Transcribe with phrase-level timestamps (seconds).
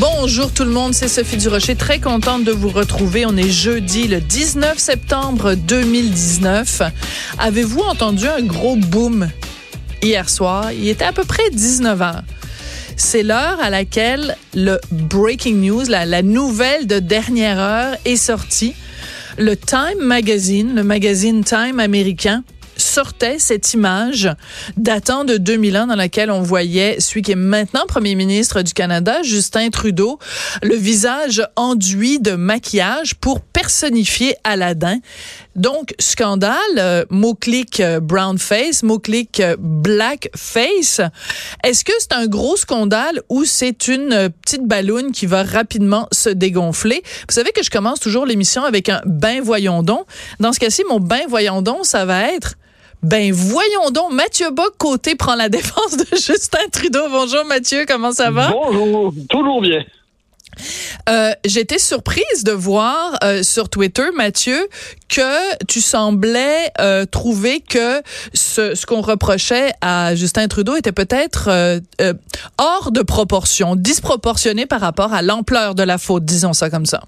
[0.00, 3.26] Bonjour tout le monde, c'est Sophie Durocher, très contente de vous retrouver.
[3.26, 6.80] On est jeudi le 19 septembre 2019.
[7.38, 9.28] Avez-vous entendu un gros boom
[10.00, 10.72] hier soir?
[10.72, 12.22] Il était à peu près 19 heures.
[12.96, 18.74] C'est l'heure à laquelle le breaking news, la, la nouvelle de dernière heure est sortie.
[19.36, 22.44] Le Time Magazine, le magazine Time américain,
[22.92, 24.28] sortait cette image
[24.76, 29.22] datant de 2001 dans laquelle on voyait celui qui est maintenant premier ministre du Canada,
[29.22, 30.18] Justin Trudeau,
[30.62, 34.98] le visage enduit de maquillage pour personnifier Aladdin.
[35.56, 41.00] Donc, scandale, euh, mot-clic euh, brown face, mot-clic euh, black face.
[41.64, 46.08] Est-ce que c'est un gros scandale ou c'est une euh, petite balloune qui va rapidement
[46.12, 47.02] se dégonfler?
[47.28, 50.06] Vous savez que je commence toujours l'émission avec un ben voyons donc.
[50.40, 52.56] Dans ce cas-ci, mon ben voyons donc, ça va être
[53.02, 57.08] ben voyons donc, Mathieu Bock côté prend la défense de Justin Trudeau.
[57.10, 58.50] Bonjour Mathieu, comment ça va?
[58.50, 59.82] Bonjour, toujours bien.
[61.08, 64.68] Euh, J'étais surprise de voir euh, sur Twitter, Mathieu,
[65.08, 68.02] que tu semblais euh, trouver que
[68.34, 72.12] ce, ce qu'on reprochait à Justin Trudeau était peut-être euh, euh,
[72.58, 77.02] hors de proportion, disproportionné par rapport à l'ampleur de la faute, disons ça comme ça.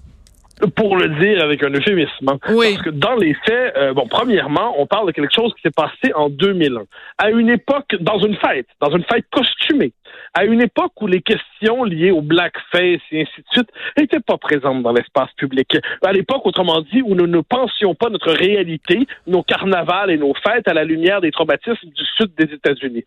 [0.75, 2.37] Pour le dire avec un euphémisme.
[2.49, 2.73] Oui.
[2.73, 5.75] Parce que dans les faits, euh, bon, premièrement, on parle de quelque chose qui s'est
[5.75, 6.83] passé en 2001.
[7.17, 9.91] À une époque, dans une fête, dans une fête costumée,
[10.33, 14.37] à une époque où les questions liées au blackface et ainsi de suite n'étaient pas
[14.37, 15.77] présentes dans l'espace public.
[16.05, 20.33] À l'époque, autrement dit, où nous ne pensions pas notre réalité, nos carnavals et nos
[20.33, 23.03] fêtes à la lumière des traumatismes du sud des États-Unis.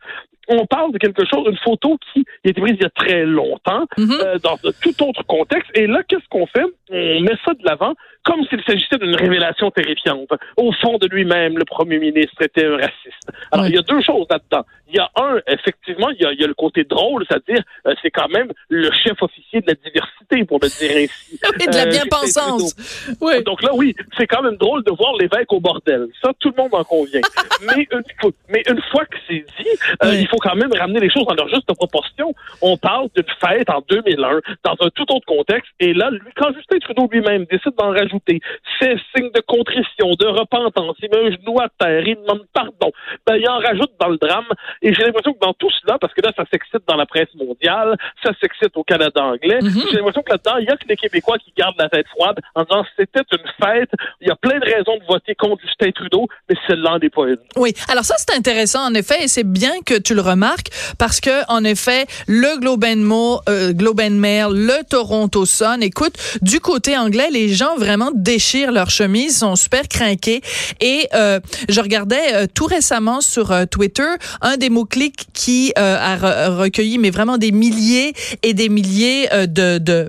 [0.48, 3.24] On parle de quelque chose, une photo qui a été prise il y a très
[3.24, 4.12] longtemps, Mhm.
[4.24, 5.70] euh, dans de tout autre contexte.
[5.74, 6.64] Et là, qu'est-ce qu'on fait?
[6.90, 10.28] On met ça de l'avant comme s'il s'agissait d'une révélation terrifiante.
[10.56, 13.30] Au fond de lui-même, le premier ministre était un raciste.
[13.52, 13.70] Alors, Oui.
[13.72, 14.64] il y a deux choses là-dedans.
[14.90, 17.62] Il y a un, effectivement, il y a, il y a le côté drôle, c'est-à-dire,
[17.86, 21.40] euh, c'est quand même le chef officier de la diversité, pour le dire ainsi.
[21.60, 22.74] Et de la Euh, bien-pensance.
[23.20, 23.42] Oui.
[23.44, 26.06] donc là, oui, c'est quand même drôle de voir l'évêque au bordel.
[26.22, 27.20] Ça, tout le monde en convient.
[27.66, 29.68] mais, une fois, mais une fois que c'est dit,
[30.05, 30.18] euh, Oui.
[30.20, 32.34] il faut quand même ramener les choses dans leur juste proportion.
[32.61, 35.70] On parle d'une fête en 2001, dans un tout autre contexte.
[35.80, 38.40] Et là, lui, quand Justin Trudeau lui-même décide d'en rajouter,
[38.78, 42.92] c'est signe de contrition, de repentance, il met un genou à terre, il demande pardon.
[43.27, 44.46] Ben, il en rajoute dans le drame.
[44.83, 47.33] Et j'ai l'impression que dans tout cela, parce que là, ça s'excite dans la presse
[47.34, 49.83] mondiale, ça s'excite au Canada anglais, Mhm.
[49.90, 52.36] j'ai l'impression que là-dedans, il y a que les Québécois qui gardent la tête froide
[52.55, 53.90] en disant c'était une fête,
[54.20, 57.11] il y a plein de raisons de voter contre Justin Trudeau, mais celle-là n'en est
[57.11, 57.39] pas une.
[57.56, 60.68] Oui, alors ça c'est intéressant en effet et c'est bien que tu le remarques
[60.98, 65.83] parce que en effet le Globe and, Mo, euh, Globe and Mail, le Toronto Sun,
[65.83, 70.40] écoute, du côté anglais, les gens vraiment déchirent leurs chemises, sont super craqués
[70.80, 74.08] et euh, je regardais euh, tout récemment sur euh, Twitter
[74.40, 78.12] un des mots clics qui a re- recueilli mais vraiment des milliers
[78.42, 80.08] et des milliers de, de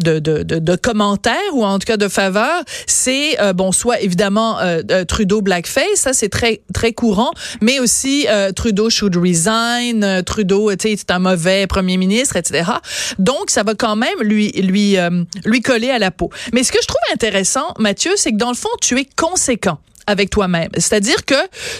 [0.00, 4.00] de, de, de, de commentaires ou en tout cas de faveurs, c'est euh, bon soit
[4.00, 10.22] évidemment euh, euh, Trudeau blackface, ça c'est très très courant, mais aussi Trudeau should resign,
[10.24, 12.70] Trudeau tu un mauvais premier ministre, etc.
[13.18, 14.96] Donc ça va quand même lui lui
[15.44, 16.30] lui coller à la peau.
[16.52, 19.78] Mais ce que je trouve intéressant, Mathieu, c'est que dans le fond tu es conséquent
[20.06, 20.68] avec toi-même.
[20.74, 21.34] C'est-à-dire que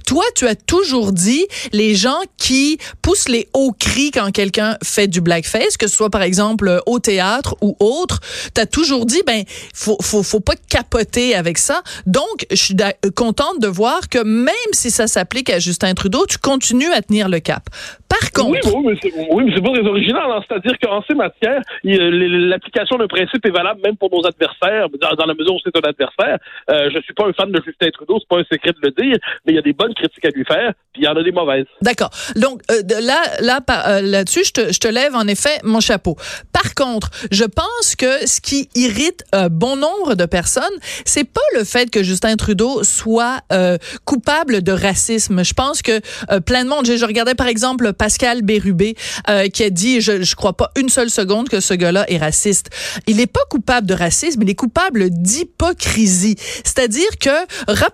[0.06, 5.08] toi, tu as toujours dit les gens qui poussent les hauts cris quand quelqu'un fait
[5.08, 8.20] du blackface, que ce soit par exemple au théâtre ou autre,
[8.54, 9.42] tu as toujours dit ben
[9.75, 11.82] faut faut faut pas capoter avec ça.
[12.06, 16.26] Donc, je suis d'a- contente de voir que même si ça s'applique à Justin Trudeau,
[16.26, 17.64] tu continues à tenir le cap.
[18.09, 20.25] Par contre, Oui, oui, mais c'est oui, mais c'est pas très original.
[20.30, 20.41] hein.
[20.48, 22.10] C'est-à-dire qu'en ces matières, a-
[22.50, 25.76] l'application d'un principe est valable même pour nos adversaires, dans, dans la mesure où c'est
[25.76, 26.38] un adversaire.
[26.70, 28.91] Euh, je suis pas un fan de Justin Trudeau, c'est pas un secret de le
[28.91, 31.16] dire, mais il y a des bonnes critiques à lui faire, puis il y en
[31.16, 31.66] a des mauvaises.
[31.82, 32.10] D'accord.
[32.37, 36.16] Donc euh, là, là, euh, là-dessus, je te, je te lève en effet mon chapeau.
[36.53, 40.65] Par contre, je pense que ce qui irrite euh, bon nombre de personnes,
[41.04, 45.44] c'est pas le fait que Justin Trudeau soit euh, coupable de racisme.
[45.44, 46.00] Je pense que
[46.31, 46.87] euh, plein de monde.
[46.87, 48.94] Je, je regardais par exemple Pascal Bérubé
[49.28, 52.19] euh, qui a dit, je, je crois pas une seule seconde que ce gars-là est
[52.19, 52.71] raciste.
[53.06, 56.36] Il n'est pas coupable de racisme, il est coupable d'hypocrisie.
[56.39, 57.30] C'est-à-dire que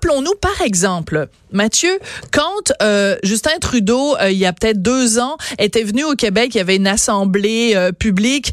[0.06, 1.98] rappelons-nous par exemple, Mathieu,
[2.32, 6.50] quand euh, Justin Trudeau, euh, il y a peut-être deux ans, était venu au Québec,
[6.54, 8.52] il y avait une assemblée euh, publique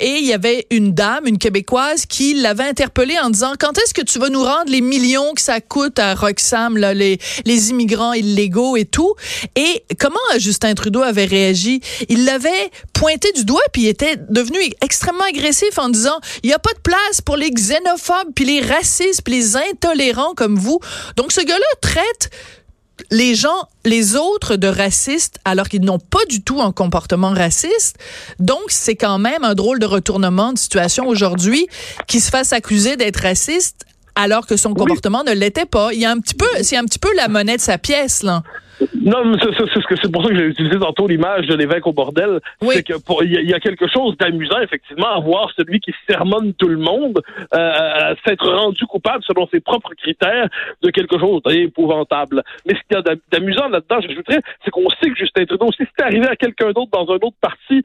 [0.00, 3.92] et il y avait une dame, une québécoise, qui l'avait interpellé en disant quand est-ce
[3.92, 8.12] que tu vas nous rendre les millions que ça coûte à Roxham, les, les immigrants
[8.12, 9.14] illégaux et tout.
[9.56, 11.80] Et comment Justin Trudeau avait réagi?
[12.08, 16.52] Il l'avait pointé du doigt puis il était devenu extrêmement agressif en disant il y
[16.52, 20.80] a pas de place pour les xénophobes puis les racistes puis les intolérants comme vous.
[21.16, 22.30] Donc ce gars-là traite
[23.10, 27.96] les gens, les autres de racistes, alors qu'ils n'ont pas du tout un comportement raciste.
[28.40, 31.68] Donc, c'est quand même un drôle de retournement de situation aujourd'hui
[32.08, 33.84] qui se fasse accuser d'être raciste
[34.16, 35.92] alors que son comportement ne l'était pas.
[35.92, 38.24] Il y a un petit peu, c'est un petit peu la monnaie de sa pièce,
[38.24, 38.42] là.
[38.94, 42.40] Non, mais c'est pour ça que j'ai utilisé tantôt l'image de l'évêque au bordel.
[42.62, 42.94] C'est que
[43.24, 47.20] il y, a quelque chose d'amusant effectivement à voir celui qui sermonne tout le monde
[47.54, 50.48] euh, s'être rendu coupable selon ses propres critères
[50.82, 52.42] de quelque chose d'épouvantable.
[52.66, 55.84] Mais ce qu'il y a d'amusant là-dedans, j'ajouterais, c'est qu'on sait que Justin Trudeau, si
[55.84, 57.82] c'était arrivé à quelqu'un d'autre dans un autre parti,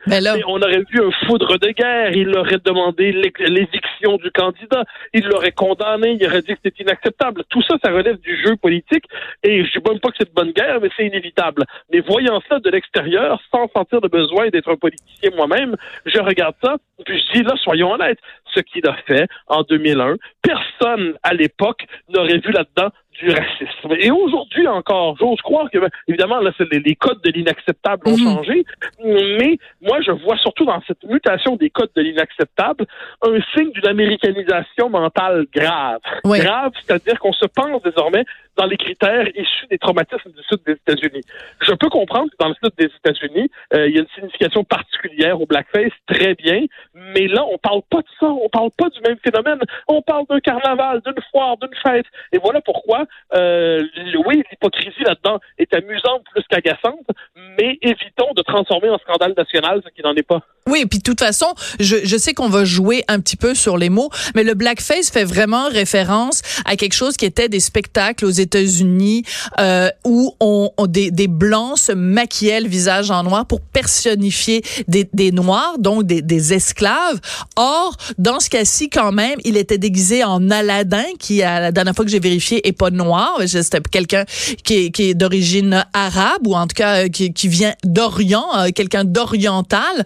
[0.48, 2.12] on aurait vu un foudre de guerre.
[2.16, 7.44] Il aurait demandé l'éviction du candidat, il l'aurait condamné, il aurait dit que c'était inacceptable.
[7.50, 9.06] Tout ça, ça relève du jeu politique.
[9.44, 11.64] Et je dis même pas que c'est de bonne guerre mais c'est inévitable.
[11.92, 15.76] Mais voyant ça de l'extérieur, sans sentir le besoin d'être un politicien moi-même,
[16.06, 16.76] je regarde ça,
[17.06, 18.20] puis je dis, là, soyons honnêtes,
[18.54, 22.90] ce qu'il a fait en 2001, personne à l'époque n'aurait vu là-dedans
[23.20, 23.96] du racisme.
[24.00, 25.78] Et aujourd'hui encore, j'ose croire que,
[26.08, 28.24] évidemment, là, les, les codes de l'inacceptable ont mhm.
[28.24, 28.66] changé,
[29.04, 32.86] mais moi, je vois surtout dans cette mutation des codes de l'inacceptable
[33.22, 36.00] un signe d'une américanisation mentale grave.
[36.26, 38.26] Grave, c'est-à-dire qu'on se pense désormais
[38.58, 41.24] dans les critères issus des traumatismes du sud des États-Unis.
[41.62, 44.64] Je peux comprendre que dans le sud des États-Unis, euh, il y a une signification
[44.64, 48.90] particulière au blackface, très bien, mais là, on parle pas de ça, on parle pas
[48.90, 53.84] du même phénomène, on parle d'un carnaval, d'une foire, d'une fête, et voilà pourquoi, euh,
[54.26, 59.90] oui, l'hypocrisie là-dedans est amusante plus qu'agaçante, mais évitons de transformer en scandale national ce
[59.90, 60.42] qui n'en est pas.
[60.70, 61.48] Oui, puis de toute façon,
[61.80, 65.10] je, je sais qu'on va jouer un petit peu sur les mots, mais le blackface
[65.10, 69.24] fait vraiment référence à quelque chose qui était des spectacles aux États-Unis
[69.60, 75.10] euh, où on, des, des blancs se maquillaient le visage en noir pour personnifier des,
[75.14, 77.20] des noirs, donc des, des esclaves.
[77.58, 81.94] Or, dans ce cas-ci, quand même, il était déguisé en Aladdin, qui à la dernière
[81.94, 83.38] fois que j'ai vérifié est pas noir.
[83.46, 84.24] C'était quelqu'un
[84.64, 88.46] qui est, qui est d'origine arabe ou en tout cas euh, qui, qui vient d'Orient,
[88.56, 90.06] euh, quelqu'un d'oriental.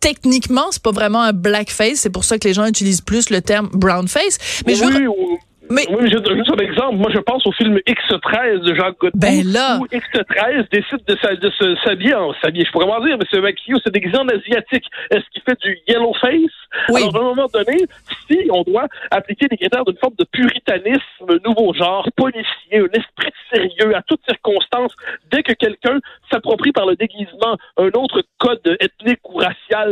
[0.00, 1.96] Techniquement, c'est pas vraiment un blackface.
[1.96, 4.38] C'est pour ça que les gens utilisent plus le terme brownface.
[4.66, 5.08] Mais je veux...
[5.70, 5.86] Mais...
[5.90, 6.96] Oui, juste un exemple.
[6.96, 9.18] Moi, je pense au film X13 de Jacques Godbout.
[9.18, 9.78] Ben là.
[9.80, 12.64] Où X13 décide de, de se s'habiller en s'habiller.
[12.66, 14.84] Je pourrais m'en dire, mais c'est maquillé, c'est déguisé en asiatique.
[15.10, 16.32] Est-ce qu'il fait du yellow face?
[16.90, 17.02] Oui.
[17.02, 17.86] Alors, à un moment donné,
[18.28, 23.32] si on doit appliquer des critères d'une forme de puritanisme, nouveau genre, policier, un esprit
[23.52, 24.94] sérieux à toutes circonstances,
[25.30, 25.98] dès que quelqu'un
[26.30, 29.23] s'approprie par le déguisement un autre code ethnique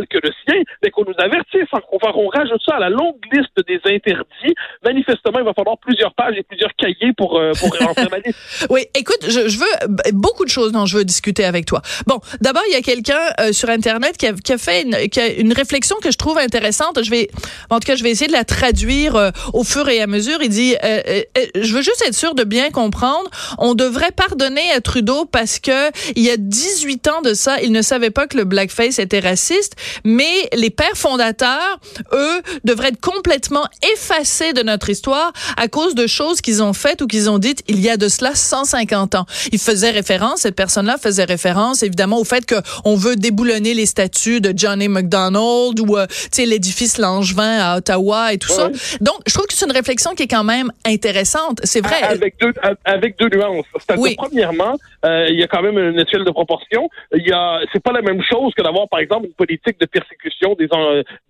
[0.08, 3.80] que le sien, mais qu'on nous avertisse, qu'on rajoute ça à la longue liste des
[3.84, 8.18] interdits, manifestement, il va falloir plusieurs pages et plusieurs cahiers pour, euh, pour rentrer ma
[8.18, 8.66] liste.
[8.70, 11.82] Oui, écoute, je, je, veux beaucoup de choses dont je veux discuter avec toi.
[12.06, 15.08] Bon, d'abord, il y a quelqu'un euh, sur Internet qui a, qui a fait une,
[15.08, 17.02] qui a une réflexion que je trouve intéressante.
[17.02, 17.28] Je vais,
[17.70, 20.38] en tout cas, je vais essayer de la traduire euh, au fur et à mesure.
[20.42, 23.28] Il dit, je veux juste être sûr de bien comprendre.
[23.58, 27.72] On devrait pardonner à Trudeau parce que il y a 18 ans de ça, il
[27.72, 29.71] ne savait pas que le blackface était raciste,
[30.04, 31.78] mais les pères fondateurs,
[32.12, 33.64] eux, devraient être complètement
[33.94, 37.62] effacés de notre histoire à cause de choses qu'ils ont faites ou qu'ils ont dites
[37.68, 39.26] il y a de cela 150 ans.
[39.52, 44.40] Il faisait référence, cette personne-là faisait référence évidemment au fait qu'on veut déboulonner les statues
[44.40, 46.06] de Johnny McDonald ou euh,
[46.38, 48.68] l'édifice Langevin à Ottawa et tout ça.
[49.00, 51.60] Donc, je trouve que c'est une réflexion qui est quand même intéressante.
[51.64, 52.02] C'est vrai.
[52.02, 52.52] Avec deux,
[52.84, 53.66] avec deux nuances.
[53.78, 56.88] C'est-à-dire, premièrement, euh, il y a quand même une échelle de proportion.
[57.14, 59.86] Il y a, c'est pas la même chose que d'avoir, par exemple, une politique de
[59.86, 60.68] persécution des,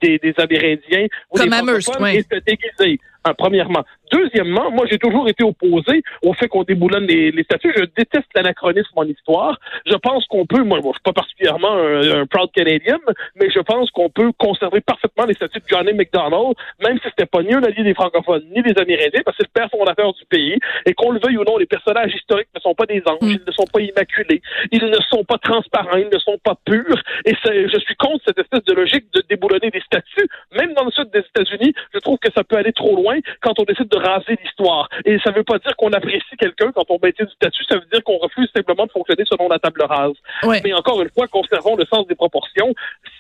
[0.01, 2.17] des, des Amérindiens ou Comme des ouais.
[2.17, 3.01] et se déguiser.
[3.25, 3.85] Hein, premièrement.
[4.11, 7.73] Deuxièmement, moi, j'ai toujours été opposé au fait qu'on déboulonne les, les, statuts.
[7.77, 9.59] Je déteste l'anachronisme en histoire.
[9.87, 12.99] Je pense qu'on peut, moi, je suis pas particulièrement un, proud Canadian,
[13.37, 17.27] mais je pense qu'on peut conserver parfaitement les statuts de Johnny McDonald, même si c'était
[17.27, 20.13] pas ni un allié des francophones, ni des Amérindiens, parce que c'est le père fondateur
[20.15, 23.03] du pays, et qu'on le veuille ou non, les personnages historiques ne sont pas des
[23.07, 23.31] anges, mm.
[23.31, 27.01] ils ne sont pas immaculés, ils ne sont pas transparents, ils ne sont pas purs,
[27.25, 30.29] et je suis contre cette espèce de logique de déboulonner des statuts.
[30.63, 33.59] Même dans le sud des États-Unis, je trouve que ça peut aller trop loin quand
[33.59, 34.89] on décide de raser l'histoire.
[35.05, 37.77] Et ça ne veut pas dire qu'on apprécie quelqu'un quand on maintient du statut, ça
[37.77, 40.15] veut dire qu'on refuse simplement de fonctionner selon la table rase.
[40.63, 42.73] Mais encore une fois, conservons le sens des proportions.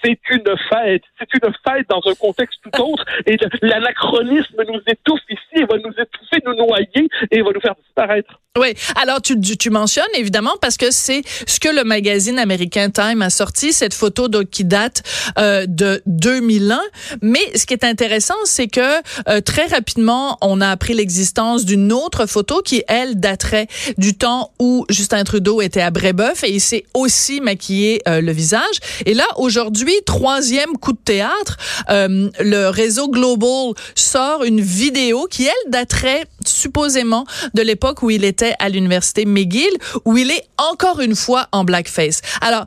[0.05, 1.03] C'est une fête.
[1.19, 3.05] C'est une fête dans un contexte tout autre.
[3.27, 6.12] Et l'anachronisme nous étouffe ici, il va nous étouffer,
[6.45, 8.39] nous noyer et va nous faire disparaître.
[8.59, 8.75] Oui.
[9.01, 13.31] Alors, tu, tu mentionnes évidemment parce que c'est ce que le magazine américain Time a
[13.31, 15.03] sorti, cette photo qui date
[15.39, 16.79] euh, de 2001.
[17.23, 18.81] Mais ce qui est intéressant, c'est que
[19.29, 24.53] euh, très rapidement, on a appris l'existence d'une autre photo qui, elle, daterait du temps
[24.59, 28.77] où Justin Trudeau était à Brébeuf et il s'est aussi maquillé euh, le visage.
[29.07, 31.57] Et là, aujourd'hui, aujourd'hui, troisième coup de théâtre,
[31.91, 37.25] euh, le réseau Global sort une vidéo qui, elle, daterait supposément
[37.55, 39.73] de l'époque où il était à l'université McGill,
[40.05, 42.21] où il est encore une fois en blackface.
[42.41, 42.67] Alors,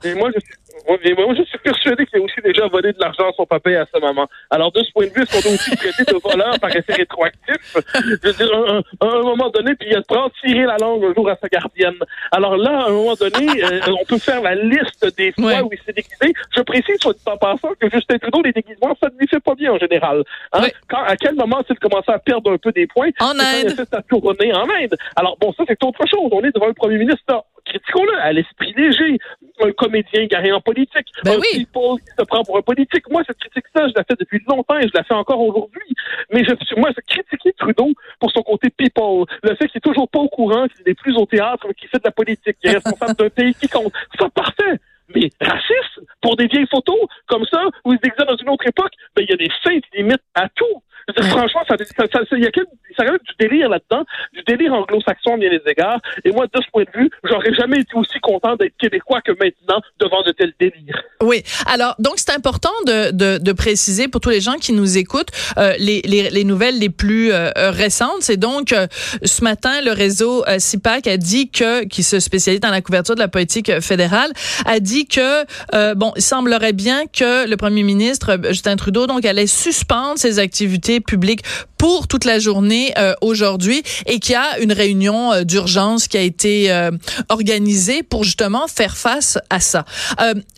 [0.87, 3.75] moi, je suis persuadé qu'il a aussi déjà volé de l'argent à son papa et
[3.75, 4.27] à sa maman.
[4.49, 6.93] Alors, de ce point de vue, est-ce qu'on doit aussi traiter de voleur par effet
[6.93, 7.77] rétroactif?
[7.95, 10.01] Je veux dire, à un, moment donné, puis il a
[10.41, 11.97] tirer la langue un jour à sa gardienne.
[12.31, 15.69] Alors là, à un moment donné, euh, on peut faire la liste des fois où
[15.71, 16.33] il s'est déguisé.
[16.55, 19.55] Je précise, soit en passant, que Justin Trudeau, les déguisements, ça ne lui fait pas
[19.55, 20.23] bien en général.
[20.53, 20.67] Hein?
[20.89, 23.09] Quand, à quel moment s'il commençait à perdre un peu des points?
[23.19, 23.75] En Inde.
[23.75, 24.95] Quand il a tournée en Inde.
[25.15, 26.29] Alors, bon, ça, c'est autre chose.
[26.31, 29.17] On est devant le premier ministre critiquons-le, à l'esprit léger.
[29.61, 30.74] Un comédien garé en politique,
[31.23, 31.65] ben un oui.
[31.65, 33.09] people qui se prend pour un politique.
[33.09, 35.95] Moi, cette critique-là, je la fais depuis longtemps et je la fais encore aujourd'hui.
[36.31, 40.09] Mais je, moi, je critiquer Trudeau pour son côté people, le fait qu'il est toujours
[40.09, 42.75] pas au courant, qu'il n'est plus au théâtre, qu'il fait de la politique, qu'il est
[42.75, 43.93] responsable d'un pays qui compte.
[44.19, 44.79] C'est parfait
[45.13, 48.91] mais raciste pour des vieilles photos comme ça où il se dans une autre époque,
[49.15, 50.81] ben il y a des faits limites à tout.
[51.29, 52.51] Franchement, ça, ça, ça, y a
[52.97, 55.99] ça a du délire là-dedans, du délire anglo-saxon bien les égards.
[56.23, 59.31] Et moi, de ce point de vue, j'aurais jamais été aussi content d'être québécois que
[59.31, 61.01] maintenant devant de tels délires.
[61.21, 61.43] Oui.
[61.65, 65.73] Alors, donc c'est important de, de, préciser pour tous les gens qui nous écoutent euh,
[65.79, 68.21] les, les, les, nouvelles les plus euh, récentes.
[68.21, 68.87] C'est donc euh,
[69.23, 73.21] ce matin le réseau CIPAC a dit que qui se spécialise dans la couverture de
[73.21, 74.31] la politique fédérale
[74.65, 79.47] a dit que bon, il semblerait bien que le premier ministre Justin Trudeau donc allait
[79.47, 81.43] suspendre ses activités publiques
[81.77, 86.17] pour toute la journée euh, aujourd'hui et qu'il y a une réunion euh, d'urgence qui
[86.17, 86.91] a été euh,
[87.29, 89.85] organisée pour justement faire face à ça.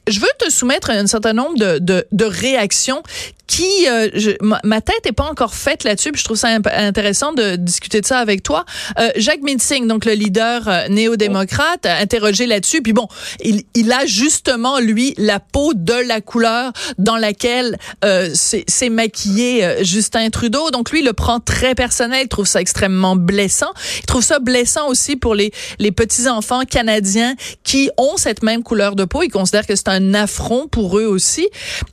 [0.07, 3.03] je veux te soumettre un certain nombre de, de, de réactions
[3.47, 7.33] qui, euh, je, ma, tête est pas encore faite là-dessus, puis je trouve ça intéressant
[7.33, 8.65] de discuter de ça avec toi.
[8.99, 13.07] Euh, Jacques Minsing, donc le leader euh, néo-démocrate, interrogé là-dessus, puis bon,
[13.41, 19.63] il, il a justement lui la peau de la couleur dans laquelle euh, s'est maquillé
[19.63, 20.71] euh, Justin Trudeau.
[20.71, 23.71] Donc lui, il le prend très personnel, il trouve ça extrêmement blessant.
[23.99, 28.63] Il trouve ça blessant aussi pour les les petits enfants canadiens qui ont cette même
[28.63, 29.23] couleur de peau.
[29.23, 31.47] Il considère que c'est un affront pour eux aussi.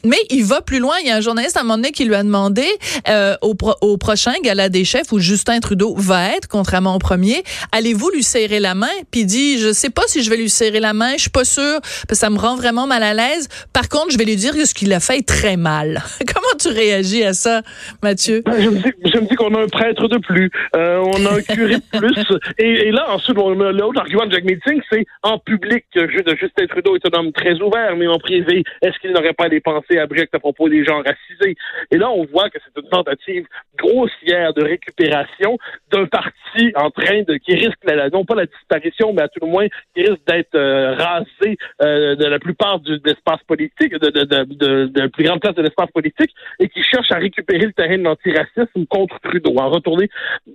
[0.05, 0.97] Mais il va plus loin.
[1.01, 2.65] Il y a un journaliste à un moment donné qui lui a demandé
[3.09, 7.43] euh, au, au, prochain gala des chefs où Justin Trudeau va être, contrairement au premier,
[7.73, 8.87] allez-vous lui serrer la main?
[9.11, 11.31] Puis il dit, je sais pas si je vais lui serrer la main, je suis
[11.31, 13.49] pas sûr, parce que ça me rend vraiment mal à l'aise.
[13.73, 16.03] Par contre, je vais lui dire que ce qu'il a fait est très mal.
[16.35, 17.63] Comment tu réagis à ça,
[18.03, 18.43] Mathieu?
[18.45, 21.77] Ben, je me dis, qu'on a un prêtre de plus, euh, on a un curé
[21.77, 22.15] de plus.
[22.59, 27.07] Et, et là, ensuite, l'autre argument de Jack Meeting, c'est en public, Justin Trudeau est
[27.07, 30.39] un homme très ouvert, mais en privé, est-ce qu'il n'aurait pas des pensées abjectes à
[30.39, 31.03] propos des gens
[31.35, 31.57] racisés?
[31.91, 35.59] Et là, on voit que c'est une tentative grossière de récupération
[35.91, 39.41] d'un parti en train de qui risque la, non pas la disparition, mais à tout
[39.43, 44.11] le moins qui risque d'être euh, rasé euh, de la plupart de l'espace politique, de,
[44.11, 47.67] de, de, de, la plus grande place de l'espace politique, et qui cherche à récupérer
[47.67, 49.55] le terrain de l'antiracisme contre Trudeau.
[49.59, 50.09] En retourner,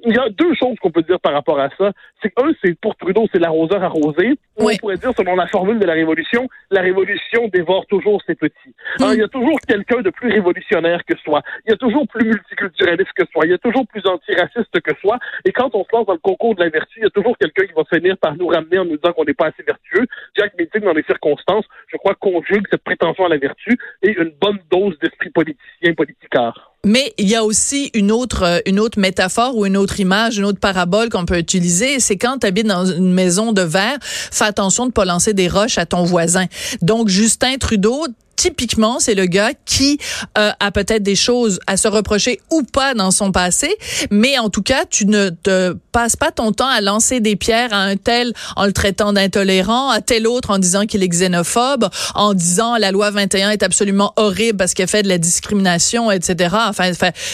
[0.05, 1.91] il y a deux choses qu'on peut dire par rapport à ça.
[2.21, 4.35] C'est un, c'est pour Trudeau, c'est l'arroseur arrosé.
[4.57, 8.75] On pourrait dire, selon la formule de la révolution, la révolution dévore toujours ses petits.
[8.99, 11.41] Hein, il y a toujours quelqu'un de plus révolutionnaire que soi.
[11.65, 13.45] Il y a toujours plus multiculturaliste que soi.
[13.45, 15.17] Il y a toujours plus antiraciste que soi.
[15.45, 17.37] Et quand on se lance dans le concours de la vertu, il y a toujours
[17.37, 20.05] quelqu'un qui va finir par nous ramener en nous disant qu'on n'est pas assez vertueux.
[20.37, 24.31] Jack Meeting, dans les circonstances, je crois, conjugue cette prétention à la vertu et une
[24.39, 26.69] bonne dose d'esprit politicien, politicard.
[26.85, 30.37] Mais il y a aussi une autre, euh, une autre métaphore ou une autre image,
[30.37, 31.99] une autre parabole qu'on peut utiliser.
[31.99, 35.49] C'est quand tu habites dans une maison de verre, fais attention de pas lancer des
[35.49, 36.45] roches à ton voisin.
[36.81, 38.05] Donc, Justin Trudeau,
[38.39, 39.99] typiquement, c'est le gars qui
[40.37, 43.75] euh, a peut-être des choses à se reprocher ou pas dans son passé,
[44.11, 47.73] mais en tout cas, tu ne te passes pas ton temps à lancer des pierres
[47.73, 51.89] à un tel en le traitant d'intolérant, à tel autre en disant qu'il est xénophobe,
[52.15, 56.55] en disant la loi 21 est absolument horrible parce qu'elle fait de la discrimination, etc.
[56.69, 56.91] Enfin,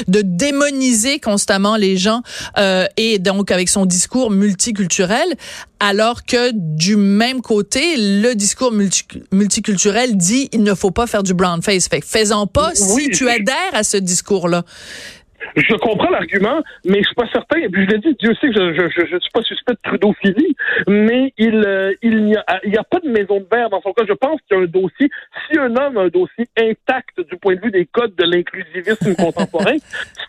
[0.08, 2.24] de démoniser constamment les gens
[2.58, 5.36] euh, et donc avec son discours multiculturel,
[5.80, 8.74] alors que du même côté, le discours
[9.32, 11.88] multiculturel dit il ne faut pas faire du brown face.
[11.88, 14.64] Fait faisons pas si tu adhères à ce discours-là.
[15.56, 17.60] Je comprends l'argument, mais je suis pas certain.
[17.62, 20.56] je l'ai dit, Dieu sait que je, je, je, suis pas suspect de Trudeau-Philly,
[20.88, 24.04] mais il, euh, il n'y a, a pas de maison de verre dans son cas.
[24.08, 25.10] Je pense qu'il y a un dossier.
[25.48, 29.16] Si un homme a un dossier intact du point de vue des codes de l'inclusivisme
[29.18, 29.76] contemporain,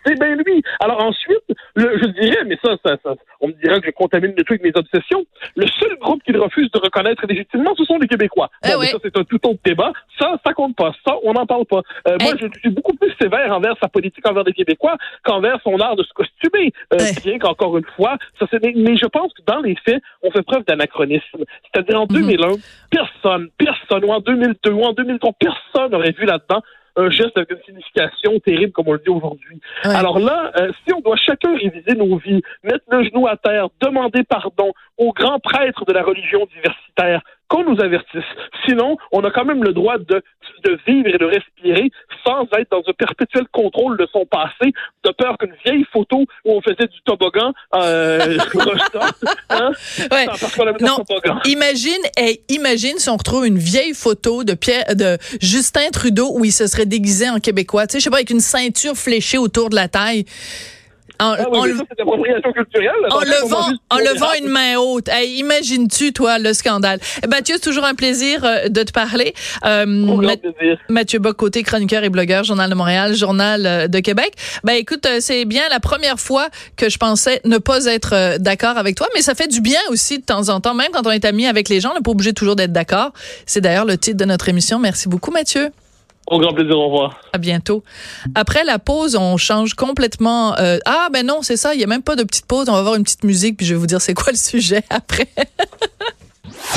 [0.05, 0.61] c'est bien lui.
[0.79, 1.43] Alors ensuite,
[1.75, 4.57] le, je dirais, mais ça, ça, ça, on me dirait que je contamine le truc
[4.61, 5.25] avec mes obsessions.
[5.55, 8.49] Le seul groupe qu'il refuse de reconnaître légitimement, ce sont les Québécois.
[8.65, 9.91] Eh bon, ça, c'est un tout autre débat.
[10.19, 10.93] Ça, ça compte pas.
[11.05, 11.81] Ça, on n'en parle pas.
[12.07, 15.79] Euh, moi, je suis beaucoup plus sévère envers sa politique envers les Québécois qu'envers son
[15.79, 16.71] art de se costumer.
[16.93, 18.63] Euh, Bien qu'encore une fois, ça c'est.
[18.63, 21.43] Mais je pense que dans les faits, on fait preuve d'anachronisme.
[21.65, 22.57] C'est-à-dire en 2001, mhm.
[22.89, 26.61] personne, personne, ou en 2002 ou en 2003, personne n'aurait vu là-dedans
[26.97, 29.61] un geste avec une signification terrible comme on le dit aujourd'hui.
[29.83, 33.67] Alors là, euh, si on doit chacun réviser nos vies, mettre le genou à terre,
[33.81, 38.25] demander pardon aux grands prêtres de la religion diversitaire, qu'on nous avertisse.
[38.65, 40.21] Sinon, on a quand même le droit de,
[40.65, 41.91] de vivre et de respirer
[42.27, 46.57] sans être dans un perpétuel contrôle de son passé, de peur qu'une vieille photo où
[46.57, 48.37] on faisait du toboggan euh,
[49.49, 49.71] hein,
[50.11, 50.25] ouais.
[50.25, 51.39] parce qu'on non, toboggan.
[51.45, 56.43] Imagine, hey, imagine si on retrouve une vieille photo de Pierre, de Justin Trudeau où
[56.43, 59.37] il se serait déguisé en québécois, tu sais, je sais pas, avec une ceinture fléchée
[59.37, 60.25] autour de la taille.
[61.19, 62.91] En, ah oui, c'est appropriation culturelle.
[63.09, 65.07] En levant, en levant une main haute.
[65.09, 66.99] Hey, Imagines-tu, toi, le scandale?
[67.23, 69.33] Eh, Mathieu, c'est toujours un plaisir euh, de te parler.
[69.65, 69.85] Euh,
[70.37, 70.77] plaisir.
[70.89, 74.33] Mathieu Bock, côté chroniqueur et blogueur, Journal de Montréal, Journal euh, de Québec.
[74.63, 78.77] Ben écoute, euh, c'est bien la première fois que je pensais ne pas être d'accord
[78.77, 81.11] avec toi, mais ça fait du bien aussi de temps en temps, même quand on
[81.11, 83.11] est amis avec les gens, on n'est pas obligé toujours d'être d'accord.
[83.45, 84.79] C'est d'ailleurs le titre de notre émission.
[84.79, 85.71] Merci beaucoup, Mathieu.
[86.29, 87.21] Au grand plaisir, au revoir.
[87.31, 87.83] À bientôt.
[88.35, 90.57] Après la pause, on change complètement.
[90.57, 92.67] Euh, ah ben non, c'est ça, il y a même pas de petite pause.
[92.67, 94.83] On va avoir une petite musique, puis je vais vous dire c'est quoi le sujet
[94.89, 95.29] après.